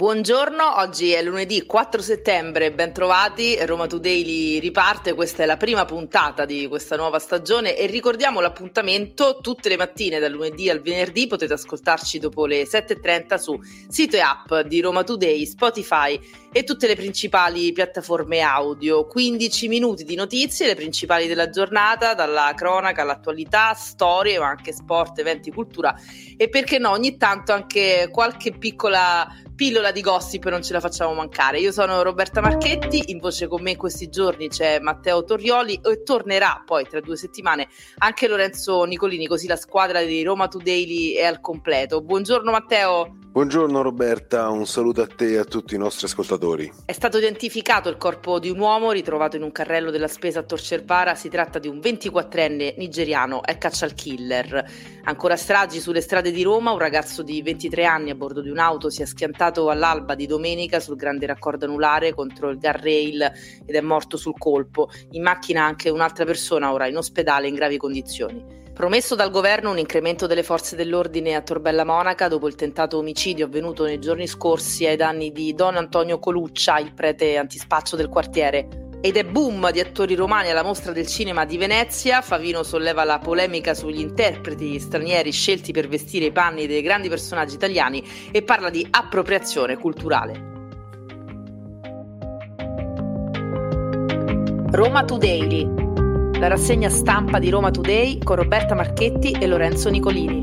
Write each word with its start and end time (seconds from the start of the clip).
Buongiorno, 0.00 0.78
oggi 0.78 1.12
è 1.12 1.22
lunedì 1.22 1.66
4 1.66 2.00
settembre, 2.00 2.72
bentrovati, 2.72 3.58
Roma 3.66 3.86
Today 3.86 4.58
riparte, 4.58 5.12
questa 5.12 5.42
è 5.42 5.46
la 5.46 5.58
prima 5.58 5.84
puntata 5.84 6.46
di 6.46 6.66
questa 6.68 6.96
nuova 6.96 7.18
stagione 7.18 7.76
e 7.76 7.84
ricordiamo 7.84 8.40
l'appuntamento 8.40 9.40
tutte 9.42 9.68
le 9.68 9.76
mattine 9.76 10.18
dal 10.18 10.32
lunedì 10.32 10.70
al 10.70 10.80
venerdì, 10.80 11.26
potete 11.26 11.52
ascoltarci 11.52 12.18
dopo 12.18 12.46
le 12.46 12.62
7.30 12.62 13.34
su 13.34 13.60
sito 13.90 14.16
e 14.16 14.20
app 14.20 14.66
di 14.66 14.80
Roma 14.80 15.04
Today, 15.04 15.44
Spotify 15.44 16.18
e 16.50 16.64
tutte 16.64 16.86
le 16.86 16.96
principali 16.96 17.70
piattaforme 17.72 18.40
audio, 18.40 19.06
15 19.06 19.68
minuti 19.68 20.04
di 20.04 20.14
notizie, 20.14 20.66
le 20.66 20.76
principali 20.76 21.26
della 21.26 21.50
giornata, 21.50 22.14
dalla 22.14 22.54
cronaca 22.56 23.02
all'attualità, 23.02 23.74
storie 23.74 24.38
ma 24.38 24.48
anche 24.48 24.72
sport, 24.72 25.18
eventi, 25.18 25.52
cultura 25.52 25.94
e 26.38 26.48
perché 26.48 26.78
no 26.78 26.88
ogni 26.88 27.18
tanto 27.18 27.52
anche 27.52 28.08
qualche 28.10 28.52
piccola 28.52 29.28
pillola 29.60 29.92
di 29.92 30.00
gossip 30.00 30.48
non 30.48 30.62
ce 30.62 30.72
la 30.72 30.80
facciamo 30.80 31.12
mancare. 31.12 31.60
Io 31.60 31.70
sono 31.70 32.00
Roberta 32.00 32.40
Marchetti, 32.40 33.10
in 33.10 33.18
voce 33.18 33.46
con 33.46 33.60
me 33.60 33.76
questi 33.76 34.08
giorni 34.08 34.48
c'è 34.48 34.80
Matteo 34.80 35.22
Torrioli 35.22 35.78
e 35.84 36.02
tornerà 36.02 36.62
poi 36.64 36.88
tra 36.88 36.98
due 37.00 37.18
settimane 37.18 37.68
anche 37.98 38.26
Lorenzo 38.26 38.84
Nicolini, 38.84 39.26
così 39.26 39.46
la 39.46 39.56
squadra 39.56 40.00
di 40.00 40.22
Roma 40.22 40.48
Today 40.48 41.12
è 41.12 41.26
al 41.26 41.42
completo. 41.42 42.00
Buongiorno 42.00 42.50
Matteo. 42.50 43.19
Buongiorno 43.32 43.80
Roberta, 43.80 44.48
un 44.48 44.66
saluto 44.66 45.02
a 45.02 45.06
te 45.06 45.34
e 45.34 45.36
a 45.36 45.44
tutti 45.44 45.76
i 45.76 45.78
nostri 45.78 46.06
ascoltatori. 46.06 46.72
È 46.84 46.90
stato 46.90 47.18
identificato 47.18 47.88
il 47.88 47.96
corpo 47.96 48.40
di 48.40 48.50
un 48.50 48.58
uomo 48.58 48.90
ritrovato 48.90 49.36
in 49.36 49.44
un 49.44 49.52
carrello 49.52 49.92
della 49.92 50.08
spesa 50.08 50.40
a 50.40 50.42
Torcervara, 50.42 51.14
si 51.14 51.28
tratta 51.28 51.60
di 51.60 51.68
un 51.68 51.78
24enne 51.78 52.74
nigeriano, 52.76 53.44
è 53.44 53.56
caccia 53.56 53.84
al 53.84 53.94
killer. 53.94 54.68
Ancora 55.04 55.36
stragi 55.36 55.78
sulle 55.78 56.00
strade 56.00 56.32
di 56.32 56.42
Roma, 56.42 56.72
un 56.72 56.78
ragazzo 56.78 57.22
di 57.22 57.40
23 57.40 57.84
anni 57.84 58.10
a 58.10 58.16
bordo 58.16 58.40
di 58.40 58.50
un'auto 58.50 58.90
si 58.90 59.02
è 59.02 59.06
schiantato 59.06 59.70
all'alba 59.70 60.16
di 60.16 60.26
domenica 60.26 60.80
sul 60.80 60.96
grande 60.96 61.26
raccordo 61.26 61.66
anulare 61.66 62.12
contro 62.12 62.48
il 62.48 62.58
guardrail 62.58 63.32
ed 63.64 63.76
è 63.76 63.80
morto 63.80 64.16
sul 64.16 64.34
colpo. 64.36 64.90
In 65.12 65.22
macchina 65.22 65.64
anche 65.64 65.88
un'altra 65.88 66.24
persona 66.24 66.72
ora 66.72 66.88
in 66.88 66.96
ospedale 66.96 67.46
in 67.46 67.54
gravi 67.54 67.76
condizioni. 67.76 68.59
Promesso 68.80 69.14
dal 69.14 69.30
governo 69.30 69.70
un 69.70 69.76
incremento 69.76 70.26
delle 70.26 70.42
forze 70.42 70.74
dell'ordine 70.74 71.34
a 71.34 71.42
Torbella 71.42 71.84
Monaca 71.84 72.28
dopo 72.28 72.48
il 72.48 72.54
tentato 72.54 72.96
omicidio 72.96 73.44
avvenuto 73.44 73.84
nei 73.84 73.98
giorni 73.98 74.26
scorsi 74.26 74.86
ai 74.86 74.96
danni 74.96 75.32
di 75.32 75.52
Don 75.52 75.76
Antonio 75.76 76.18
Coluccia, 76.18 76.78
il 76.78 76.94
prete 76.94 77.36
antispaccio 77.36 77.94
del 77.94 78.08
quartiere. 78.08 78.96
Ed 79.02 79.18
è 79.18 79.24
boom 79.24 79.70
di 79.70 79.80
attori 79.80 80.14
romani 80.14 80.48
alla 80.48 80.62
mostra 80.62 80.92
del 80.92 81.06
cinema 81.06 81.44
di 81.44 81.58
Venezia. 81.58 82.22
Favino 82.22 82.62
solleva 82.62 83.04
la 83.04 83.18
polemica 83.18 83.74
sugli 83.74 84.00
interpreti 84.00 84.80
stranieri 84.80 85.30
scelti 85.30 85.72
per 85.72 85.86
vestire 85.86 86.24
i 86.24 86.32
panni 86.32 86.66
dei 86.66 86.80
grandi 86.80 87.10
personaggi 87.10 87.56
italiani 87.56 88.02
e 88.32 88.40
parla 88.40 88.70
di 88.70 88.86
appropriazione 88.90 89.76
culturale. 89.76 90.48
Roma 94.70 95.04
Today 95.04 95.88
la 96.40 96.48
rassegna 96.48 96.88
stampa 96.88 97.38
di 97.38 97.50
Roma 97.50 97.70
Today 97.70 98.16
con 98.16 98.36
Roberta 98.36 98.74
Marchetti 98.74 99.32
e 99.32 99.46
Lorenzo 99.46 99.90
Nicolini. 99.90 100.42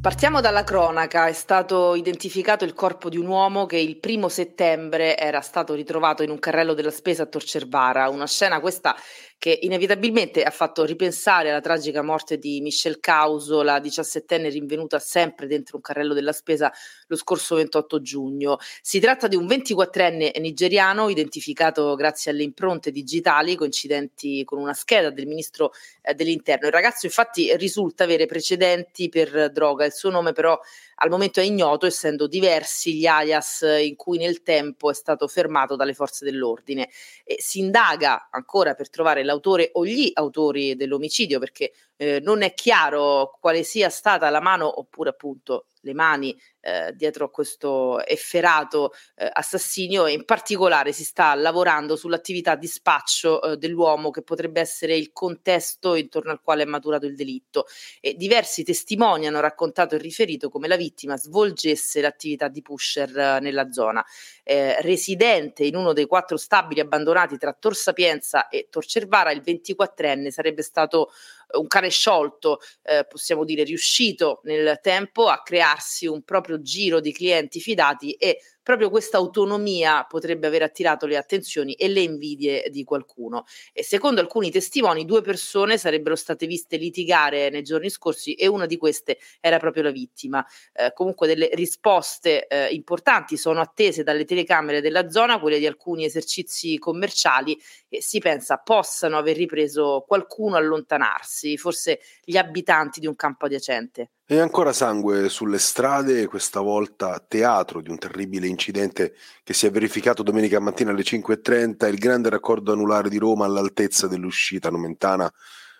Partiamo 0.00 0.40
dalla 0.40 0.64
cronaca, 0.64 1.26
è 1.26 1.34
stato 1.34 1.94
identificato 1.94 2.64
il 2.64 2.72
corpo 2.72 3.10
di 3.10 3.18
un 3.18 3.26
uomo 3.26 3.66
che 3.66 3.76
il 3.76 3.98
primo 3.98 4.30
settembre 4.30 5.18
era 5.18 5.42
stato 5.42 5.74
ritrovato 5.74 6.22
in 6.22 6.30
un 6.30 6.38
carrello 6.38 6.72
della 6.72 6.90
spesa 6.90 7.24
a 7.24 7.26
Torcervara, 7.26 8.08
una 8.08 8.26
scena 8.26 8.58
questa 8.58 8.96
che 9.44 9.58
inevitabilmente 9.60 10.42
ha 10.42 10.48
fatto 10.48 10.86
ripensare 10.86 11.50
alla 11.50 11.60
tragica 11.60 12.00
morte 12.00 12.38
di 12.38 12.62
Michelle 12.62 12.98
Causo, 12.98 13.60
la 13.60 13.78
diciassettenne 13.78 14.48
rinvenuta 14.48 14.98
sempre 14.98 15.46
dentro 15.46 15.76
un 15.76 15.82
carrello 15.82 16.14
della 16.14 16.32
spesa 16.32 16.72
lo 17.08 17.16
scorso 17.16 17.56
28 17.56 18.00
giugno. 18.00 18.56
Si 18.80 19.00
tratta 19.00 19.28
di 19.28 19.36
un 19.36 19.44
24enne 19.44 20.40
nigeriano 20.40 21.10
identificato 21.10 21.94
grazie 21.94 22.30
alle 22.30 22.42
impronte 22.42 22.90
digitali 22.90 23.54
coincidenti 23.54 24.44
con 24.44 24.58
una 24.58 24.72
scheda 24.72 25.10
del 25.10 25.26
ministro 25.26 25.72
eh, 26.00 26.14
dell'interno. 26.14 26.68
Il 26.68 26.72
ragazzo 26.72 27.04
infatti 27.04 27.54
risulta 27.58 28.04
avere 28.04 28.24
precedenti 28.24 29.10
per 29.10 29.52
droga, 29.52 29.84
il 29.84 29.92
suo 29.92 30.08
nome 30.08 30.32
però 30.32 30.58
al 30.96 31.10
momento 31.10 31.40
è 31.40 31.44
ignoto, 31.44 31.86
essendo 31.86 32.26
diversi 32.26 32.94
gli 32.94 33.06
alias 33.06 33.64
in 33.80 33.96
cui 33.96 34.18
nel 34.18 34.42
tempo 34.42 34.90
è 34.90 34.94
stato 34.94 35.28
fermato 35.28 35.76
dalle 35.76 35.94
forze 35.94 36.24
dell'ordine. 36.24 36.88
E 37.24 37.36
si 37.40 37.58
indaga 37.58 38.28
ancora 38.30 38.74
per 38.74 38.90
trovare 38.90 39.24
l'autore 39.24 39.70
o 39.74 39.84
gli 39.84 40.10
autori 40.14 40.76
dell'omicidio, 40.76 41.38
perché 41.38 41.72
eh, 41.96 42.20
non 42.20 42.42
è 42.42 42.54
chiaro 42.54 43.36
quale 43.40 43.62
sia 43.62 43.88
stata 43.88 44.30
la 44.30 44.40
mano 44.40 44.80
oppure 44.80 45.10
appunto 45.10 45.66
le 45.84 45.94
mani 45.94 46.36
eh, 46.60 46.92
dietro 46.94 47.26
a 47.26 47.30
questo 47.30 48.04
efferato 48.04 48.92
eh, 49.16 49.28
assassinio 49.30 50.06
e 50.06 50.12
in 50.12 50.24
particolare 50.24 50.92
si 50.92 51.04
sta 51.04 51.34
lavorando 51.34 51.94
sull'attività 51.94 52.56
di 52.56 52.66
spaccio 52.66 53.42
eh, 53.42 53.56
dell'uomo 53.58 54.10
che 54.10 54.22
potrebbe 54.22 54.60
essere 54.60 54.96
il 54.96 55.12
contesto 55.12 55.94
intorno 55.94 56.32
al 56.32 56.40
quale 56.40 56.62
è 56.62 56.66
maturato 56.66 57.06
il 57.06 57.14
delitto 57.14 57.66
e 58.00 58.14
diversi 58.14 58.64
testimoni 58.64 59.26
hanno 59.26 59.40
raccontato 59.40 59.94
e 59.94 59.98
riferito 59.98 60.48
come 60.48 60.68
la 60.68 60.76
vittima 60.76 61.16
svolgesse 61.16 62.00
l'attività 62.00 62.48
di 62.48 62.62
pusher 62.62 63.16
eh, 63.16 63.40
nella 63.40 63.70
zona. 63.70 64.04
Eh, 64.42 64.80
residente 64.80 65.64
in 65.64 65.76
uno 65.76 65.92
dei 65.92 66.06
quattro 66.06 66.36
stabili 66.36 66.80
abbandonati 66.80 67.36
tra 67.36 67.52
Tor 67.52 67.76
Sapienza 67.76 68.48
e 68.48 68.68
Tor 68.70 68.84
Cervara, 68.86 69.32
il 69.32 69.42
24enne 69.44 70.28
sarebbe 70.28 70.62
stato 70.62 71.10
un 71.54 71.66
cane 71.66 71.90
sciolto, 71.90 72.60
eh, 72.82 73.06
possiamo 73.08 73.44
dire 73.44 73.64
riuscito 73.64 74.40
nel 74.44 74.78
tempo 74.82 75.28
a 75.28 75.42
crearsi 75.42 76.06
un 76.06 76.22
proprio 76.22 76.60
giro 76.60 77.00
di 77.00 77.12
clienti 77.12 77.60
fidati 77.60 78.12
e 78.12 78.38
proprio 78.64 78.90
questa 78.90 79.18
autonomia 79.18 80.04
potrebbe 80.08 80.48
aver 80.48 80.62
attirato 80.62 81.06
le 81.06 81.16
attenzioni 81.16 81.74
e 81.74 81.86
le 81.86 82.00
invidie 82.00 82.68
di 82.70 82.82
qualcuno. 82.82 83.44
E 83.72 83.84
secondo 83.84 84.20
alcuni 84.20 84.50
testimoni, 84.50 85.04
due 85.04 85.20
persone 85.20 85.78
sarebbero 85.78 86.16
state 86.16 86.46
viste 86.46 86.76
litigare 86.78 87.50
nei 87.50 87.62
giorni 87.62 87.90
scorsi 87.90 88.34
e 88.34 88.48
una 88.48 88.66
di 88.66 88.78
queste 88.78 89.18
era 89.38 89.58
proprio 89.58 89.84
la 89.84 89.90
vittima. 89.90 90.44
Eh, 90.72 90.92
comunque 90.94 91.26
delle 91.26 91.50
risposte 91.52 92.46
eh, 92.46 92.68
importanti 92.72 93.36
sono 93.36 93.60
attese 93.60 94.02
dalle 94.02 94.24
telecamere 94.24 94.80
della 94.80 95.10
zona, 95.10 95.38
quelle 95.38 95.58
di 95.58 95.66
alcuni 95.66 96.06
esercizi 96.06 96.78
commerciali 96.78 97.56
e 97.88 98.00
si 98.00 98.18
pensa 98.18 98.56
possano 98.56 99.18
aver 99.18 99.36
ripreso 99.36 100.04
qualcuno 100.08 100.56
allontanarsi, 100.56 101.58
forse 101.58 102.00
gli 102.24 102.38
abitanti 102.38 102.98
di 102.98 103.06
un 103.06 103.14
campo 103.14 103.44
adiacente. 103.44 104.10
E 104.26 104.38
ancora 104.38 104.72
sangue 104.72 105.28
sulle 105.28 105.58
strade, 105.58 106.26
questa 106.28 106.60
volta 106.60 107.22
teatro 107.28 107.82
di 107.82 107.90
un 107.90 107.98
terribile 107.98 108.46
incidente 108.46 109.14
che 109.42 109.52
si 109.52 109.66
è 109.66 109.70
verificato 109.70 110.22
domenica 110.22 110.58
mattina 110.60 110.92
alle 110.92 111.02
5.30, 111.02 111.86
il 111.90 111.98
grande 111.98 112.30
raccordo 112.30 112.72
anulare 112.72 113.10
di 113.10 113.18
Roma 113.18 113.44
all'altezza 113.44 114.06
dell'uscita 114.08 114.70
nomentana 114.70 115.30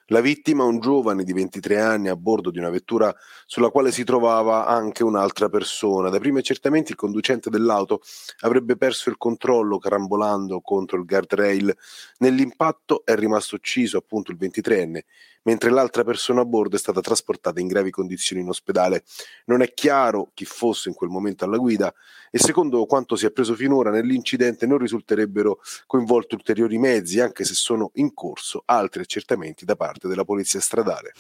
la 0.09 0.21
vittima, 0.21 0.65
un 0.65 0.81
giovane 0.81 1.25
di 1.25 1.33
23 1.33 1.81
anni 1.81 2.09
a 2.09 2.17
bordo 2.17 2.51
di 2.51 2.59
una 2.59 2.69
vettura 2.69 3.15
sulla 3.47 3.71
quale 3.71 3.91
si 3.91 4.05
trovava 4.05 4.67
anche 4.67 5.03
un'altra 5.03 5.49
persona. 5.49 6.11
Dai 6.11 6.21
primi 6.21 6.41
accertamenti 6.41 6.91
il 6.91 6.97
conducente 6.99 7.49
dell'auto 7.49 8.03
avrebbe 8.41 8.77
perso 8.77 9.09
il 9.09 9.17
controllo 9.17 9.79
carambolando 9.79 10.61
contro 10.61 10.99
il 10.99 11.07
guardrail. 11.07 11.75
Nell'impatto 12.19 13.03
è 13.05 13.15
rimasto 13.15 13.55
ucciso 13.55 13.97
appunto 13.97 14.31
il 14.31 14.37
23enne, 14.39 15.01
mentre 15.45 15.71
l'altra 15.71 16.05
persona 16.05 16.43
a 16.43 16.45
bordo 16.45 16.77
è 16.77 16.79
stata 16.79 17.01
trasportata 17.01 17.61
in 17.61 17.67
gravi 17.67 17.91
condizioni 17.91 18.43
in 18.43 18.49
ospedale. 18.49 19.05
Non 19.47 19.63
è 19.63 19.73
chiaro 19.73 20.31
chi 20.35 20.45
fosse 20.45 20.91
in 20.91 20.95
quel 20.95 21.11
momento 21.11 21.45
alla 21.45 21.57
guida 21.57 21.93
e 22.31 22.39
secondo 22.39 22.85
quanto 22.85 23.17
si 23.17 23.27
è 23.27 23.31
preso 23.31 23.55
finora 23.55 23.91
nell'incidente 23.91 24.67
non 24.67 24.79
risulterebbero 24.79 25.61
coinvolti 25.87 26.35
ulteriori 26.35 26.79
mezzi, 26.79 27.21
anche 27.21 27.45
se 27.45 27.55
sono 27.55 27.91
in 27.95 28.13
corso 28.13 28.63
altri 28.67 29.03
accertamenti 29.03 29.65
da 29.65 29.77
parte 29.77 29.94
della 30.09 30.25
polizia 30.25 30.61
stradale. 30.61 31.13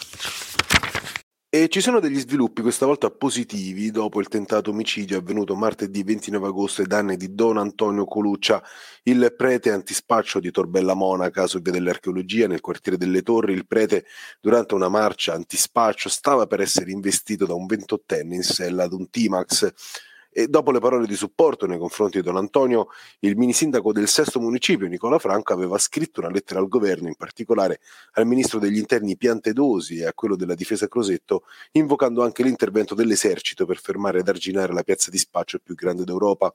E 1.55 1.69
ci 1.69 1.81
sono 1.81 2.01
degli 2.01 2.19
sviluppi 2.19 2.63
questa 2.63 2.85
volta 2.85 3.11
positivi 3.11 3.93
dopo 3.93 4.19
il 4.19 4.27
tentato 4.27 4.71
omicidio 4.71 5.19
avvenuto 5.19 5.55
martedì 5.55 6.03
29 6.03 6.49
agosto 6.49 6.81
ai 6.81 6.89
danni 6.89 7.17
di 7.17 7.33
Don 7.33 7.59
Antonio 7.59 8.07
Coluccia, 8.07 8.61
il 9.05 9.33
prete 9.37 9.71
antispaccio 9.71 10.41
di 10.41 10.51
Torbella 10.51 10.95
Monaca 10.95 11.47
su 11.47 11.61
via 11.61 11.71
dell'archeologia 11.71 12.49
nel 12.49 12.61
quartiere 12.61 12.99
delle 12.99 13.23
Torri. 13.23 13.53
Il 13.53 13.69
prete 13.69 14.05
durante 14.41 14.75
una 14.75 14.89
marcia 14.89 15.35
antispaccio 15.35 16.09
stava 16.09 16.49
per 16.49 16.61
essere 16.61 16.91
investito 16.91 17.47
da 17.47 17.55
un 17.55 17.67
ventottenne 17.67 18.35
in 18.35 18.43
sella 18.43 18.83
ad 18.83 18.93
un 18.93 19.09
T-Max 19.09 19.73
e 20.37 20.49
dopo 20.49 20.73
le 20.73 20.81
parole 20.81 21.07
di 21.07 21.15
supporto 21.15 21.65
nei 21.65 21.79
confronti 21.79 22.19
di 22.19 22.25
Don 22.25 22.37
Antonio, 22.37 22.89
il 23.21 23.37
minisindaco 23.37 23.93
del 23.93 24.09
sesto 24.09 24.41
municipio, 24.41 24.89
Nicola 24.89 25.21
Franco, 25.21 25.53
aveva 25.53 25.79
scritto 25.79 26.19
una 26.19 26.29
lettera 26.29 26.59
al 26.59 26.67
governo, 26.67 27.07
in 27.07 27.15
particolare 27.15 27.79
al 28.15 28.27
ministro 28.27 28.59
degli 28.59 28.77
interni 28.77 29.17
Piantedosi 29.17 29.99
e 29.99 30.07
a 30.07 30.13
quello 30.13 30.35
della 30.35 30.57
difesa 30.57 30.89
Crosetto, 30.89 31.45
invocando 31.73 32.25
anche 32.25 32.43
l'intervento 32.43 32.97
dell'esercito 32.97 33.65
per 33.65 33.79
fermare 33.79 34.19
ed 34.19 34.29
arginare 34.29 34.73
la 34.73 34.83
piazza 34.83 35.09
di 35.09 35.19
spaccio 35.19 35.61
più 35.63 35.77
grande 35.77 36.03
d'Europa. 36.03 36.53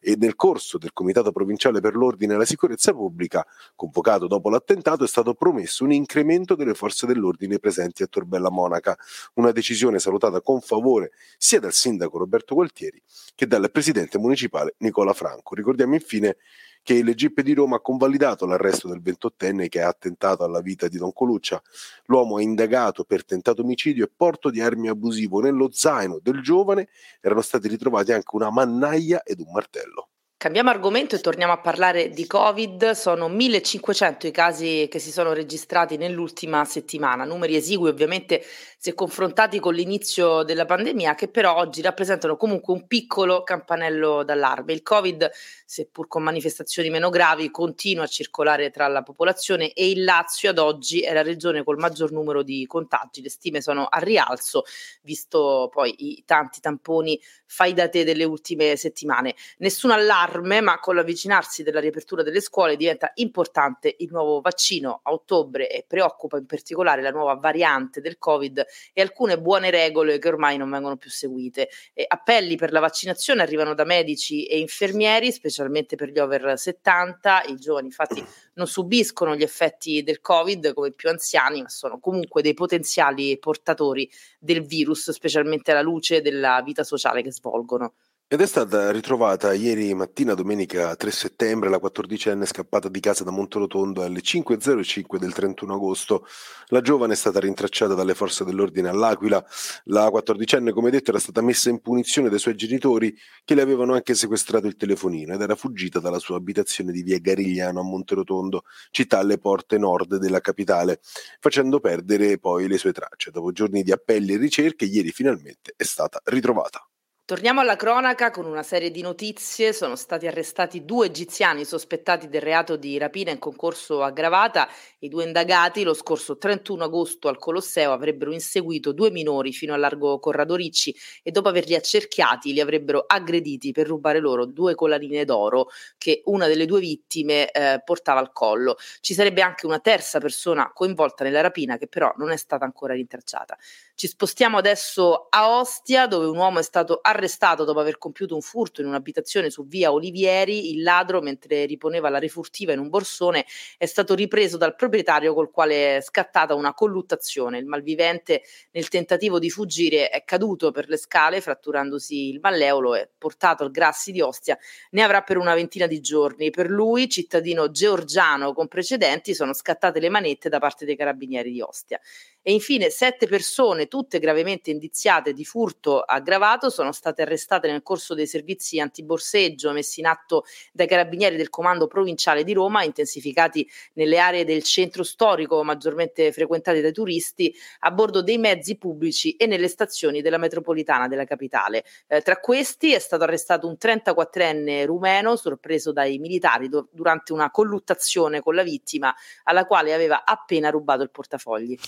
E 0.00 0.16
nel 0.18 0.34
corso 0.34 0.76
del 0.76 0.92
Comitato 0.92 1.30
Provinciale 1.30 1.78
per 1.78 1.94
l'Ordine 1.94 2.34
e 2.34 2.36
la 2.36 2.44
Sicurezza 2.44 2.92
Pubblica, 2.92 3.46
convocato 3.76 4.26
dopo 4.26 4.50
l'attentato, 4.50 5.04
è 5.04 5.08
stato 5.08 5.34
promesso 5.34 5.84
un 5.84 5.92
incremento 5.92 6.56
delle 6.56 6.74
forze 6.74 7.06
dell'ordine 7.06 7.60
presenti 7.60 8.02
a 8.02 8.08
Torbella 8.08 8.50
Monaca, 8.50 8.98
una 9.34 9.52
decisione 9.52 10.00
salutata 10.00 10.40
con 10.40 10.60
favore 10.60 11.12
sia 11.38 11.60
dal 11.60 11.72
sindaco 11.72 12.18
Roberto 12.18 12.56
Gualtieri 12.56 13.00
che 13.34 13.46
dal 13.46 13.70
presidente 13.70 14.18
municipale 14.18 14.74
Nicola 14.78 15.12
Franco. 15.12 15.54
Ricordiamo 15.54 15.94
infine 15.94 16.36
che 16.82 16.94
il 16.94 17.14
GIP 17.14 17.42
di 17.42 17.52
Roma 17.54 17.76
ha 17.76 17.80
convalidato 17.80 18.46
l'arresto 18.46 18.88
del 18.88 19.02
28enne 19.02 19.68
che 19.68 19.82
ha 19.82 19.88
attentato 19.88 20.44
alla 20.44 20.60
vita 20.60 20.88
di 20.88 20.96
Don 20.96 21.12
Coluccia. 21.12 21.62
L'uomo 22.06 22.38
è 22.38 22.42
indagato 22.42 23.04
per 23.04 23.24
tentato 23.24 23.62
omicidio 23.62 24.04
e 24.04 24.10
porto 24.14 24.50
di 24.50 24.60
armi 24.60 24.88
abusivo. 24.88 25.40
Nello 25.40 25.70
zaino 25.70 26.18
del 26.20 26.40
giovane 26.42 26.88
erano 27.20 27.42
stati 27.42 27.68
ritrovati 27.68 28.12
anche 28.12 28.34
una 28.34 28.50
mannaia 28.50 29.22
ed 29.22 29.40
un 29.40 29.52
martello. 29.52 30.08
Cambiamo 30.40 30.70
argomento 30.70 31.16
e 31.16 31.20
torniamo 31.20 31.52
a 31.52 31.58
parlare 31.58 32.08
di 32.08 32.26
Covid. 32.26 32.92
Sono 32.92 33.28
1500 33.28 34.26
i 34.26 34.30
casi 34.30 34.88
che 34.90 34.98
si 34.98 35.12
sono 35.12 35.34
registrati 35.34 35.98
nell'ultima 35.98 36.64
settimana, 36.64 37.24
numeri 37.24 37.56
esigui 37.56 37.90
ovviamente 37.90 38.42
se 38.78 38.94
confrontati 38.94 39.60
con 39.60 39.74
l'inizio 39.74 40.42
della 40.42 40.64
pandemia, 40.64 41.14
che 41.14 41.28
però 41.28 41.56
oggi 41.56 41.82
rappresentano 41.82 42.38
comunque 42.38 42.72
un 42.72 42.86
piccolo 42.86 43.42
campanello 43.42 44.24
d'allarme. 44.24 44.72
Il 44.72 44.80
Covid, 44.80 45.30
seppur 45.66 46.08
con 46.08 46.22
manifestazioni 46.22 46.88
meno 46.88 47.10
gravi, 47.10 47.50
continua 47.50 48.04
a 48.04 48.06
circolare 48.06 48.70
tra 48.70 48.88
la 48.88 49.02
popolazione 49.02 49.74
e 49.74 49.90
il 49.90 50.04
Lazio 50.04 50.48
ad 50.48 50.58
oggi 50.58 51.00
è 51.00 51.12
la 51.12 51.20
regione 51.20 51.62
col 51.62 51.76
maggior 51.76 52.12
numero 52.12 52.42
di 52.42 52.64
contagi. 52.66 53.20
Le 53.20 53.28
stime 53.28 53.60
sono 53.60 53.84
a 53.84 53.98
rialzo, 53.98 54.62
visto 55.02 55.68
poi 55.70 55.94
i 55.98 56.22
tanti 56.24 56.60
tamponi 56.60 57.20
fai 57.44 57.74
da 57.74 57.90
te 57.90 58.04
delle 58.04 58.24
ultime 58.24 58.76
settimane. 58.76 59.34
Nessun 59.58 59.90
allarme, 59.90 60.28
ma 60.60 60.78
con 60.78 60.94
l'avvicinarsi 60.94 61.62
della 61.62 61.80
riapertura 61.80 62.22
delle 62.22 62.40
scuole 62.40 62.76
diventa 62.76 63.10
importante 63.14 63.94
il 63.98 64.08
nuovo 64.10 64.40
vaccino 64.40 65.00
a 65.02 65.12
ottobre 65.12 65.68
e 65.68 65.84
preoccupa 65.86 66.38
in 66.38 66.46
particolare 66.46 67.02
la 67.02 67.10
nuova 67.10 67.34
variante 67.34 68.00
del 68.00 68.18
Covid 68.18 68.64
e 68.92 69.00
alcune 69.02 69.40
buone 69.40 69.70
regole 69.70 70.18
che 70.18 70.28
ormai 70.28 70.56
non 70.56 70.70
vengono 70.70 70.96
più 70.96 71.10
seguite. 71.10 71.68
E 71.92 72.04
appelli 72.06 72.56
per 72.56 72.72
la 72.72 72.80
vaccinazione 72.80 73.42
arrivano 73.42 73.74
da 73.74 73.84
medici 73.84 74.44
e 74.44 74.58
infermieri, 74.58 75.32
specialmente 75.32 75.96
per 75.96 76.10
gli 76.10 76.18
over 76.18 76.58
70. 76.58 77.42
I 77.48 77.56
giovani 77.56 77.86
infatti 77.86 78.24
non 78.54 78.66
subiscono 78.66 79.34
gli 79.34 79.42
effetti 79.42 80.02
del 80.02 80.20
Covid 80.20 80.72
come 80.74 80.88
i 80.88 80.94
più 80.94 81.08
anziani, 81.08 81.62
ma 81.62 81.68
sono 81.68 81.98
comunque 81.98 82.42
dei 82.42 82.54
potenziali 82.54 83.38
portatori 83.38 84.08
del 84.38 84.62
virus, 84.62 85.10
specialmente 85.10 85.70
alla 85.72 85.82
luce 85.82 86.20
della 86.20 86.62
vita 86.62 86.84
sociale 86.84 87.22
che 87.22 87.32
svolgono. 87.32 87.94
Ed 88.32 88.40
è 88.40 88.46
stata 88.46 88.92
ritrovata 88.92 89.52
ieri 89.54 89.92
mattina, 89.92 90.34
domenica 90.34 90.94
3 90.94 91.10
settembre, 91.10 91.68
la 91.68 91.80
quattordicenne 91.80 92.46
scappata 92.46 92.88
di 92.88 93.00
casa 93.00 93.24
da 93.24 93.32
Monterotondo 93.32 94.04
alle 94.04 94.20
5.05 94.20 95.16
del 95.16 95.32
31 95.32 95.74
agosto. 95.74 96.24
La 96.66 96.80
giovane 96.80 97.14
è 97.14 97.16
stata 97.16 97.40
rintracciata 97.40 97.94
dalle 97.94 98.14
forze 98.14 98.44
dell'ordine 98.44 98.88
all'Aquila. 98.88 99.44
La 99.86 100.10
quattordicenne, 100.10 100.70
come 100.70 100.90
detto, 100.90 101.10
era 101.10 101.18
stata 101.18 101.40
messa 101.42 101.70
in 101.70 101.80
punizione 101.80 102.28
dai 102.28 102.38
suoi 102.38 102.54
genitori 102.54 103.12
che 103.44 103.56
le 103.56 103.62
avevano 103.62 103.94
anche 103.94 104.14
sequestrato 104.14 104.68
il 104.68 104.76
telefonino 104.76 105.34
ed 105.34 105.40
era 105.40 105.56
fuggita 105.56 105.98
dalla 105.98 106.20
sua 106.20 106.36
abitazione 106.36 106.92
di 106.92 107.02
via 107.02 107.18
Garigliano 107.18 107.80
a 107.80 107.82
Monterotondo, 107.82 108.62
città 108.92 109.18
alle 109.18 109.38
porte 109.38 109.76
nord 109.76 110.18
della 110.18 110.40
capitale, 110.40 111.00
facendo 111.40 111.80
perdere 111.80 112.38
poi 112.38 112.68
le 112.68 112.78
sue 112.78 112.92
tracce. 112.92 113.32
Dopo 113.32 113.50
giorni 113.50 113.82
di 113.82 113.90
appelli 113.90 114.34
e 114.34 114.36
ricerche, 114.36 114.84
ieri 114.84 115.10
finalmente 115.10 115.74
è 115.76 115.82
stata 115.82 116.20
ritrovata. 116.26 116.89
Torniamo 117.30 117.60
alla 117.60 117.76
cronaca 117.76 118.32
con 118.32 118.44
una 118.44 118.64
serie 118.64 118.90
di 118.90 119.02
notizie. 119.02 119.72
Sono 119.72 119.94
stati 119.94 120.26
arrestati 120.26 120.84
due 120.84 121.06
egiziani 121.06 121.64
sospettati 121.64 122.28
del 122.28 122.40
reato 122.40 122.74
di 122.74 122.98
rapina 122.98 123.30
in 123.30 123.38
concorso 123.38 124.02
aggravata. 124.02 124.68
I 124.98 125.08
due 125.08 125.22
indagati 125.22 125.84
lo 125.84 125.94
scorso 125.94 126.38
31 126.38 126.82
agosto 126.82 127.28
al 127.28 127.38
Colosseo 127.38 127.92
avrebbero 127.92 128.32
inseguito 128.32 128.90
due 128.90 129.12
minori 129.12 129.52
fino 129.52 129.74
al 129.74 129.78
largo 129.78 130.18
Corrado 130.18 130.56
Ricci 130.56 130.92
e 131.22 131.30
dopo 131.30 131.48
averli 131.48 131.76
accerchiati 131.76 132.52
li 132.52 132.58
avrebbero 132.58 133.04
aggrediti 133.06 133.70
per 133.70 133.86
rubare 133.86 134.18
loro 134.18 134.44
due 134.44 134.74
collanine 134.74 135.24
d'oro 135.24 135.68
che 135.98 136.22
una 136.24 136.48
delle 136.48 136.66
due 136.66 136.80
vittime 136.80 137.48
eh, 137.52 137.80
portava 137.84 138.18
al 138.18 138.32
collo. 138.32 138.76
Ci 139.00 139.14
sarebbe 139.14 139.40
anche 139.40 139.66
una 139.66 139.78
terza 139.78 140.18
persona 140.18 140.72
coinvolta 140.74 141.22
nella 141.22 141.42
rapina 141.42 141.76
che 141.76 141.86
però 141.86 142.12
non 142.16 142.32
è 142.32 142.36
stata 142.36 142.64
ancora 142.64 142.94
rintracciata. 142.94 143.56
Ci 143.94 144.08
spostiamo 144.08 144.58
adesso 144.58 145.28
a 145.30 145.58
Ostia 145.58 146.08
dove 146.08 146.26
un 146.26 146.36
uomo 146.36 146.58
è 146.58 146.62
stato 146.62 146.98
arrestato 147.00 147.18
arrestato 147.20 147.64
dopo 147.64 147.78
aver 147.80 147.98
compiuto 147.98 148.34
un 148.34 148.40
furto 148.40 148.80
in 148.80 148.88
un'abitazione 148.88 149.50
su 149.50 149.66
via 149.66 149.92
Olivieri. 149.92 150.72
Il 150.72 150.82
ladro, 150.82 151.20
mentre 151.20 151.66
riponeva 151.66 152.08
la 152.08 152.18
refurtiva 152.18 152.72
in 152.72 152.78
un 152.78 152.88
borsone, 152.88 153.44
è 153.76 153.86
stato 153.86 154.14
ripreso 154.14 154.56
dal 154.56 154.74
proprietario 154.74 155.34
col 155.34 155.50
quale 155.50 155.98
è 155.98 156.00
scattata 156.00 156.54
una 156.54 156.74
colluttazione. 156.74 157.58
Il 157.58 157.66
malvivente, 157.66 158.42
nel 158.72 158.88
tentativo 158.88 159.38
di 159.38 159.50
fuggire, 159.50 160.08
è 160.08 160.24
caduto 160.24 160.70
per 160.70 160.88
le 160.88 160.96
scale, 160.96 161.40
fratturandosi 161.40 162.30
il 162.30 162.40
malleolo 162.40 162.94
e 162.94 163.08
portato 163.16 163.62
al 163.62 163.70
Grassi 163.70 164.10
di 164.10 164.20
Ostia. 164.20 164.58
Ne 164.90 165.02
avrà 165.02 165.22
per 165.22 165.36
una 165.36 165.54
ventina 165.54 165.86
di 165.86 166.00
giorni. 166.00 166.50
Per 166.50 166.68
lui, 166.68 167.08
cittadino 167.08 167.70
georgiano 167.70 168.52
con 168.52 168.66
precedenti, 168.66 169.34
sono 169.34 169.52
scattate 169.52 170.00
le 170.00 170.08
manette 170.08 170.48
da 170.48 170.58
parte 170.58 170.84
dei 170.84 170.96
carabinieri 170.96 171.52
di 171.52 171.60
Ostia. 171.60 172.00
E 172.42 172.52
infine 172.54 172.88
sette 172.88 173.26
persone, 173.26 173.86
tutte 173.86 174.18
gravemente 174.18 174.70
indiziate 174.70 175.34
di 175.34 175.44
furto 175.44 176.00
aggravato, 176.00 176.70
sono 176.70 176.90
state 176.90 177.20
arrestate 177.20 177.70
nel 177.70 177.82
corso 177.82 178.14
dei 178.14 178.26
servizi 178.26 178.80
antiborseggio 178.80 179.72
messi 179.72 180.00
in 180.00 180.06
atto 180.06 180.44
dai 180.72 180.86
carabinieri 180.86 181.36
del 181.36 181.50
comando 181.50 181.86
provinciale 181.86 182.42
di 182.42 182.54
Roma, 182.54 182.82
intensificati 182.82 183.68
nelle 183.92 184.18
aree 184.18 184.46
del 184.46 184.62
centro 184.62 185.02
storico 185.02 185.62
maggiormente 185.62 186.32
frequentate 186.32 186.80
dai 186.80 186.94
turisti, 186.94 187.54
a 187.80 187.90
bordo 187.90 188.22
dei 188.22 188.38
mezzi 188.38 188.78
pubblici 188.78 189.36
e 189.36 189.44
nelle 189.44 189.68
stazioni 189.68 190.22
della 190.22 190.38
metropolitana 190.38 191.08
della 191.08 191.24
capitale. 191.24 191.84
Eh, 192.06 192.22
tra 192.22 192.38
questi 192.38 192.94
è 192.94 192.98
stato 192.98 193.24
arrestato 193.24 193.66
un 193.66 193.76
34enne 193.78 194.86
rumeno 194.86 195.36
sorpreso 195.36 195.92
dai 195.92 196.16
militari 196.18 196.70
do- 196.70 196.88
durante 196.90 197.34
una 197.34 197.50
colluttazione 197.50 198.40
con 198.40 198.54
la 198.54 198.62
vittima 198.62 199.14
alla 199.44 199.66
quale 199.66 199.92
aveva 199.92 200.24
appena 200.24 200.70
rubato 200.70 201.02
il 201.02 201.10
portafogli. 201.10 201.78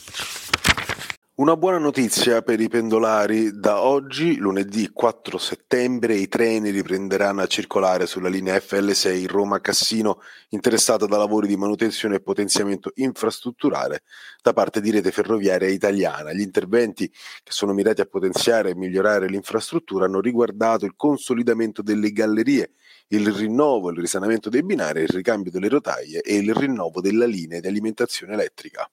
Una 1.35 1.57
buona 1.57 1.79
notizia 1.79 2.43
per 2.43 2.61
i 2.61 2.69
pendolari, 2.69 3.59
da 3.59 3.81
oggi, 3.81 4.37
lunedì 4.37 4.91
4 4.93 5.39
settembre, 5.39 6.15
i 6.15 6.29
treni 6.29 6.69
riprenderanno 6.69 7.41
a 7.41 7.47
circolare 7.47 8.07
sulla 8.07 8.29
linea 8.29 8.55
FL6 8.57 9.27
Roma-Cassino, 9.29 10.21
interessata 10.51 11.07
da 11.07 11.17
lavori 11.17 11.47
di 11.47 11.57
manutenzione 11.57 12.17
e 12.17 12.21
potenziamento 12.21 12.93
infrastrutturale 12.97 14.03
da 14.43 14.53
parte 14.53 14.83
di 14.83 14.91
rete 14.91 15.11
ferroviaria 15.11 15.69
italiana. 15.69 16.35
Gli 16.35 16.43
interventi 16.43 17.09
che 17.09 17.51
sono 17.51 17.73
mirati 17.73 18.03
a 18.03 18.07
potenziare 18.07 18.69
e 18.69 18.77
migliorare 18.77 19.27
l'infrastruttura 19.27 20.05
hanno 20.05 20.21
riguardato 20.21 20.85
il 20.85 20.93
consolidamento 20.97 21.81
delle 21.81 22.13
gallerie, 22.13 22.73
il 23.09 23.33
rinnovo 23.33 23.89
e 23.89 23.93
il 23.93 24.01
risanamento 24.01 24.51
dei 24.51 24.63
binari, 24.63 25.01
il 25.01 25.09
ricambio 25.09 25.51
delle 25.51 25.71
rotaie 25.71 26.21
e 26.21 26.37
il 26.37 26.53
rinnovo 26.53 27.01
della 27.01 27.25
linea 27.25 27.59
di 27.59 27.69
alimentazione 27.69 28.35
elettrica. 28.35 28.87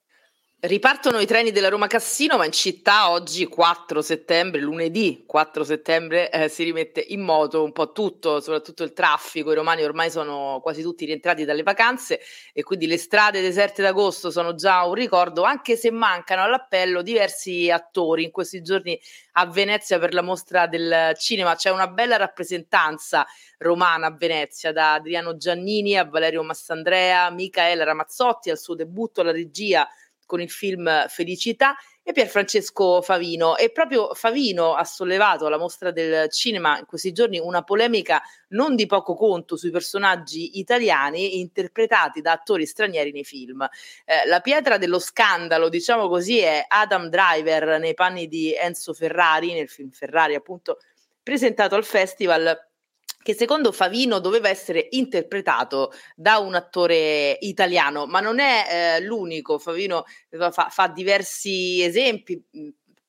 Ripartono 0.61 1.21
i 1.21 1.25
treni 1.25 1.51
della 1.51 1.69
Roma 1.69 1.87
Cassino, 1.87 2.35
ma 2.35 2.43
in 2.43 2.51
città 2.51 3.11
oggi 3.11 3.45
4 3.45 4.01
settembre, 4.01 4.59
lunedì 4.59 5.23
4 5.25 5.63
settembre, 5.63 6.29
eh, 6.29 6.49
si 6.49 6.65
rimette 6.65 6.99
in 6.99 7.21
moto 7.21 7.63
un 7.63 7.71
po' 7.71 7.93
tutto, 7.93 8.41
soprattutto 8.41 8.83
il 8.83 8.91
traffico. 8.91 9.53
I 9.53 9.55
romani 9.55 9.83
ormai 9.83 10.11
sono 10.11 10.59
quasi 10.61 10.81
tutti 10.81 11.05
rientrati 11.05 11.45
dalle 11.45 11.63
vacanze 11.63 12.19
e 12.51 12.61
quindi 12.63 12.87
le 12.87 12.97
strade 12.97 13.39
deserte 13.39 13.81
d'agosto 13.81 14.31
sono 14.31 14.53
già 14.53 14.83
un 14.83 14.95
ricordo, 14.95 15.43
anche 15.43 15.77
se 15.77 15.91
mancano 15.91 16.43
all'appello 16.43 17.03
diversi 17.03 17.71
attori. 17.71 18.25
In 18.25 18.31
questi 18.31 18.61
giorni 18.61 18.99
a 19.33 19.45
Venezia 19.45 19.97
per 19.97 20.13
la 20.13 20.21
mostra 20.21 20.67
del 20.67 21.13
cinema 21.17 21.55
c'è 21.55 21.69
una 21.69 21.87
bella 21.87 22.17
rappresentanza 22.17 23.25
romana 23.59 24.07
a 24.07 24.11
Venezia, 24.11 24.73
da 24.73 24.95
Adriano 24.95 25.37
Giannini 25.37 25.97
a 25.97 26.03
Valerio 26.03 26.43
Massandrea, 26.43 27.29
Michaela 27.29 27.85
Ramazzotti 27.85 28.49
al 28.49 28.57
suo 28.57 28.75
debutto 28.75 29.21
alla 29.21 29.31
regia 29.31 29.87
con 30.29 30.41
il 30.41 30.51
film 30.51 31.07
Felicità 31.07 31.75
e 32.03 32.11
Pierfrancesco 32.11 33.01
Favino. 33.01 33.57
E 33.57 33.71
proprio 33.71 34.13
Favino 34.13 34.75
ha 34.75 34.83
sollevato 34.83 35.47
alla 35.47 35.57
mostra 35.57 35.89
del 35.89 36.29
cinema 36.29 36.77
in 36.77 36.85
questi 36.85 37.11
giorni 37.11 37.39
una 37.39 37.63
polemica 37.63 38.21
non 38.49 38.75
di 38.75 38.85
poco 38.85 39.15
conto 39.15 39.57
sui 39.57 39.71
personaggi 39.71 40.59
italiani 40.59 41.39
interpretati 41.39 42.21
da 42.21 42.33
attori 42.33 42.67
stranieri 42.67 43.11
nei 43.11 43.23
film. 43.23 43.67
Eh, 44.05 44.27
la 44.27 44.39
pietra 44.39 44.77
dello 44.77 44.99
scandalo, 44.99 45.67
diciamo 45.67 46.07
così, 46.07 46.37
è 46.37 46.63
Adam 46.67 47.07
Driver 47.07 47.79
nei 47.79 47.95
panni 47.95 48.27
di 48.27 48.53
Enzo 48.53 48.93
Ferrari, 48.93 49.53
nel 49.53 49.67
film 49.67 49.89
Ferrari 49.89 50.35
appunto 50.35 50.77
presentato 51.23 51.73
al 51.73 51.83
festival 51.83 52.68
che 53.21 53.33
secondo 53.35 53.71
Favino 53.71 54.19
doveva 54.19 54.49
essere 54.49 54.87
interpretato 54.91 55.91
da 56.15 56.37
un 56.37 56.55
attore 56.55 57.37
italiano, 57.41 58.05
ma 58.05 58.21
non 58.21 58.39
è 58.39 58.97
eh, 58.97 59.01
l'unico. 59.01 59.59
Favino 59.59 60.05
fa, 60.51 60.69
fa 60.69 60.87
diversi 60.87 61.83
esempi, 61.83 62.41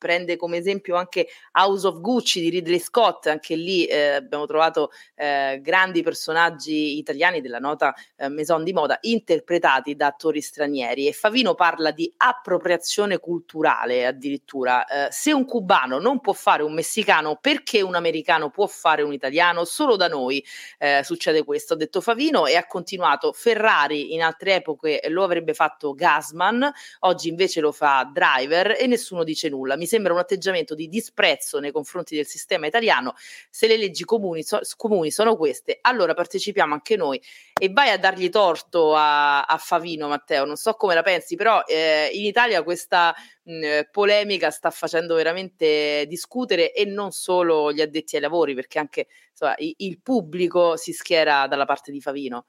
prende 0.00 0.36
come 0.36 0.56
esempio 0.56 0.96
anche 0.96 1.28
House 1.52 1.86
of 1.86 2.00
Gucci 2.00 2.40
di 2.40 2.48
Ridley 2.48 2.78
Scott, 2.78 3.26
anche 3.26 3.54
lì 3.54 3.84
eh, 3.84 4.12
abbiamo 4.12 4.46
trovato 4.46 4.90
eh, 5.14 5.60
grandi 5.62 6.02
personaggi 6.02 6.96
italiani 6.96 7.42
della 7.42 7.58
nota 7.58 7.94
eh, 8.16 8.28
maison 8.28 8.64
di 8.64 8.72
moda 8.72 8.96
interpretati 9.02 9.94
da 9.94 10.06
attori 10.06 10.40
stranieri 10.40 11.06
e 11.06 11.12
Favino 11.12 11.54
parla 11.54 11.90
di 11.90 12.10
appropriazione 12.16 13.18
culturale 13.18 14.06
addirittura. 14.06 14.86
Eh, 14.86 15.12
se 15.12 15.32
un 15.32 15.44
cubano 15.44 15.98
non 15.98 16.20
può 16.20 16.32
fare 16.32 16.62
un 16.62 16.72
messicano, 16.72 17.36
perché 17.36 17.82
un 17.82 17.94
americano 17.94 18.48
può 18.48 18.66
fare 18.66 19.02
un 19.02 19.12
italiano? 19.12 19.66
Solo 19.66 19.96
da 19.96 20.08
noi 20.08 20.42
eh, 20.78 21.02
succede 21.04 21.44
questo, 21.44 21.74
ha 21.74 21.76
detto 21.76 22.00
Favino 22.00 22.46
e 22.46 22.56
ha 22.56 22.66
continuato 22.66 23.32
Ferrari 23.32 24.14
in 24.14 24.22
altre 24.22 24.54
epoche 24.54 25.02
lo 25.08 25.24
avrebbe 25.24 25.52
fatto 25.52 25.92
Gasman, 25.92 26.72
oggi 27.00 27.28
invece 27.28 27.60
lo 27.60 27.72
fa 27.72 28.08
Driver 28.10 28.76
e 28.78 28.86
nessuno 28.86 29.24
dice 29.24 29.50
nulla. 29.50 29.76
Mi 29.76 29.86
sembra 29.90 30.12
un 30.12 30.20
atteggiamento 30.20 30.76
di 30.76 30.88
disprezzo 30.88 31.58
nei 31.58 31.72
confronti 31.72 32.14
del 32.14 32.26
sistema 32.26 32.68
italiano. 32.68 33.14
Se 33.50 33.66
le 33.66 33.76
leggi 33.76 34.04
comuni, 34.04 34.44
so, 34.44 34.60
comuni 34.76 35.10
sono 35.10 35.36
queste, 35.36 35.78
allora 35.80 36.14
partecipiamo 36.14 36.74
anche 36.74 36.94
noi 36.94 37.20
e 37.58 37.70
vai 37.70 37.90
a 37.90 37.98
dargli 37.98 38.28
torto 38.28 38.94
a, 38.94 39.42
a 39.42 39.58
Favino, 39.58 40.06
Matteo. 40.06 40.44
Non 40.44 40.54
so 40.54 40.74
come 40.74 40.94
la 40.94 41.02
pensi, 41.02 41.34
però 41.34 41.64
eh, 41.66 42.08
in 42.12 42.24
Italia 42.24 42.62
questa 42.62 43.12
mh, 43.42 43.80
polemica 43.90 44.50
sta 44.50 44.70
facendo 44.70 45.16
veramente 45.16 46.04
discutere 46.06 46.72
e 46.72 46.84
non 46.84 47.10
solo 47.10 47.72
gli 47.72 47.80
addetti 47.80 48.14
ai 48.14 48.22
lavori, 48.22 48.54
perché 48.54 48.78
anche 48.78 49.08
insomma, 49.32 49.56
il, 49.58 49.74
il 49.78 50.00
pubblico 50.00 50.76
si 50.76 50.92
schiera 50.92 51.48
dalla 51.48 51.64
parte 51.64 51.90
di 51.90 52.00
Favino. 52.00 52.44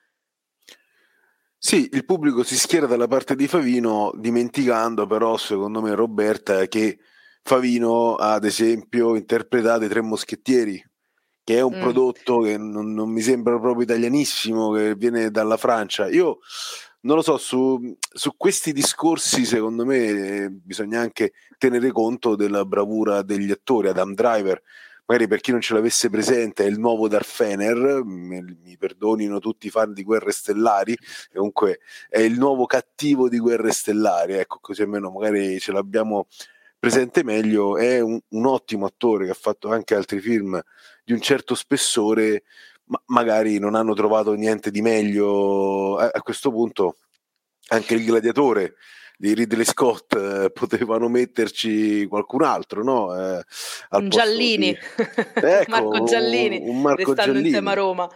Sì, 1.63 1.89
il 1.91 2.05
pubblico 2.05 2.41
si 2.41 2.57
schiera 2.57 2.87
dalla 2.87 3.07
parte 3.07 3.35
di 3.35 3.47
Favino, 3.47 4.11
dimenticando 4.15 5.05
però, 5.05 5.37
secondo 5.37 5.79
me, 5.79 5.93
Roberta, 5.93 6.65
che 6.65 6.97
Favino 7.43 8.15
ha 8.15 8.33
ad 8.33 8.45
esempio 8.45 9.15
interpretato 9.15 9.83
i 9.83 9.87
Tre 9.87 10.01
Moschettieri, 10.01 10.83
che 11.43 11.57
è 11.57 11.61
un 11.61 11.77
mm. 11.77 11.81
prodotto 11.81 12.39
che 12.39 12.57
non, 12.57 12.93
non, 12.93 13.09
mi 13.09 13.21
sembra 13.21 13.59
proprio 13.59 13.83
italianissimo, 13.83 14.71
che 14.71 14.95
viene 14.95 15.31
dalla 15.31 15.57
Francia. 15.57 16.07
Io 16.07 16.39
non 17.01 17.15
lo 17.15 17.21
so, 17.21 17.37
su, 17.37 17.97
su 17.99 18.35
questi 18.37 18.73
discorsi 18.73 19.45
secondo 19.45 19.85
me 19.85 19.97
eh, 19.97 20.49
bisogna 20.49 20.99
anche 20.99 21.33
tenere 21.57 21.91
conto 21.91 22.35
della 22.35 22.63
bravura 22.65 23.21
degli 23.23 23.51
attori. 23.51 23.87
Adam 23.89 24.13
Driver 24.13 24.61
magari 25.11 25.27
per 25.27 25.41
chi 25.41 25.51
non 25.51 25.59
ce 25.59 25.73
l'avesse 25.73 26.09
presente, 26.09 26.63
è 26.63 26.67
il 26.67 26.79
nuovo 26.79 27.09
Darth 27.09 27.25
Fener, 27.25 28.01
mi, 28.05 28.41
mi 28.41 28.77
perdonino 28.77 29.39
tutti 29.39 29.67
i 29.67 29.69
fan 29.69 29.91
di 29.91 30.03
Guerre 30.03 30.31
Stellari, 30.31 30.97
comunque 31.33 31.79
è 32.07 32.19
il 32.19 32.37
nuovo 32.37 32.65
cattivo 32.65 33.27
di 33.27 33.37
Guerre 33.37 33.71
Stellari, 33.71 34.35
ecco, 34.35 34.59
così 34.61 34.83
almeno 34.83 35.11
magari 35.11 35.59
ce 35.59 35.73
l'abbiamo 35.73 36.27
presente 36.81 37.23
meglio, 37.23 37.77
è 37.77 37.99
un, 37.99 38.19
un 38.27 38.45
ottimo 38.47 38.87
attore 38.87 39.25
che 39.25 39.31
ha 39.31 39.35
fatto 39.35 39.71
anche 39.71 39.93
altri 39.93 40.19
film 40.19 40.59
di 41.03 41.13
un 41.13 41.21
certo 41.21 41.53
spessore, 41.53 42.41
ma 42.85 42.99
magari 43.07 43.59
non 43.59 43.75
hanno 43.75 43.93
trovato 43.93 44.33
niente 44.33 44.71
di 44.71 44.81
meglio 44.81 45.97
a, 45.97 46.09
a 46.11 46.21
questo 46.23 46.49
punto 46.49 46.95
anche 47.67 47.93
il 47.93 48.03
gladiatore 48.03 48.73
di 49.15 49.35
Ridley 49.35 49.63
Scott 49.63 50.15
eh, 50.15 50.49
potevano 50.51 51.07
metterci 51.07 52.07
qualcun 52.07 52.41
altro, 52.41 52.83
no? 52.83 53.15
Eh, 53.15 53.43
un 53.91 54.09
Giallini, 54.09 54.71
di... 54.71 55.03
ecco, 55.35 55.69
Marco 55.69 56.03
Giallini, 56.05 56.57
un, 56.63 56.69
un 56.69 56.81
Marco 56.81 57.13
Giallini. 57.13 57.49
in 57.49 57.53
tema 57.53 57.73
Roma. 57.73 58.09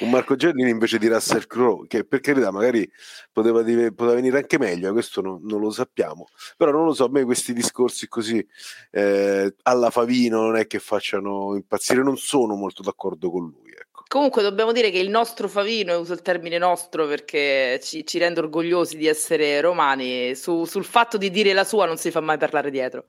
Un 0.00 0.10
Marco 0.10 0.36
Giannini 0.36 0.70
invece 0.70 0.98
di 0.98 1.08
Russell 1.08 1.46
Crowe, 1.46 1.86
che 1.88 2.04
per 2.04 2.20
carità 2.20 2.50
magari 2.50 2.88
poteva, 3.32 3.62
poteva 3.62 4.14
venire 4.14 4.38
anche 4.38 4.58
meglio, 4.58 4.92
questo 4.92 5.20
non, 5.20 5.40
non, 5.42 5.60
lo 5.60 5.70
sappiamo, 5.70 6.28
però 6.56 6.70
non 6.70 6.84
lo 6.84 6.94
so, 6.94 7.06
a 7.06 7.08
me 7.10 7.24
questi 7.24 7.52
discorsi 7.52 8.06
così 8.08 8.46
eh, 8.92 9.54
alla 9.62 9.90
Favino 9.90 10.40
non 10.42 10.56
è 10.56 10.66
che 10.66 10.78
facciano 10.78 11.54
impazzire, 11.56 12.02
non 12.02 12.16
sono 12.16 12.54
molto 12.54 12.82
d'accordo 12.82 13.30
con 13.30 13.42
lui. 13.42 13.68
Comunque 14.08 14.40
dobbiamo 14.40 14.72
dire 14.72 14.90
che 14.90 14.98
il 14.98 15.10
nostro 15.10 15.48
Favino, 15.48 15.98
uso 15.98 16.14
il 16.14 16.22
termine 16.22 16.56
nostro 16.56 17.06
perché 17.06 17.78
ci, 17.82 18.06
ci 18.06 18.16
rende 18.16 18.40
orgogliosi 18.40 18.96
di 18.96 19.06
essere 19.06 19.60
romani, 19.60 20.34
su, 20.34 20.64
sul 20.64 20.84
fatto 20.84 21.18
di 21.18 21.30
dire 21.30 21.52
la 21.52 21.64
sua 21.64 21.84
non 21.84 21.98
si 21.98 22.10
fa 22.10 22.20
mai 22.20 22.38
parlare 22.38 22.70
dietro. 22.70 23.08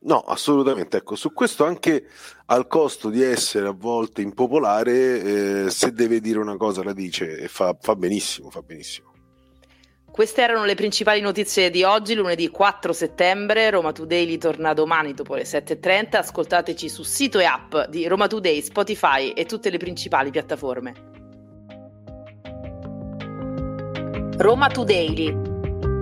No, 0.00 0.20
assolutamente. 0.20 0.98
Ecco, 0.98 1.16
su 1.16 1.32
questo 1.32 1.64
anche 1.64 2.06
al 2.46 2.66
costo 2.66 3.08
di 3.08 3.22
essere 3.22 3.68
a 3.68 3.74
volte 3.76 4.22
impopolare, 4.22 5.64
eh, 5.64 5.70
se 5.70 5.92
deve 5.92 6.20
dire 6.20 6.38
una 6.38 6.56
cosa 6.56 6.82
la 6.84 6.92
dice 6.92 7.38
e 7.38 7.48
fa, 7.48 7.76
fa 7.80 7.96
benissimo, 7.96 8.50
fa 8.50 8.62
benissimo. 8.62 9.14
Queste 10.16 10.40
erano 10.40 10.64
le 10.64 10.74
principali 10.74 11.20
notizie 11.20 11.68
di 11.68 11.82
oggi, 11.82 12.14
lunedì 12.14 12.48
4 12.48 12.94
settembre. 12.94 13.68
Roma 13.68 13.92
Today 13.92 14.38
torna 14.38 14.72
domani 14.72 15.12
dopo 15.12 15.34
le 15.34 15.42
7.30. 15.42 16.16
Ascoltateci 16.16 16.88
su 16.88 17.02
sito 17.02 17.38
e 17.38 17.44
app 17.44 17.76
di 17.90 18.06
Roma 18.06 18.26
Today, 18.26 18.62
Spotify 18.62 19.32
e 19.32 19.44
tutte 19.44 19.68
le 19.68 19.76
principali 19.76 20.30
piattaforme. 20.30 20.94
Roma 24.38 24.68
Today, 24.68 25.45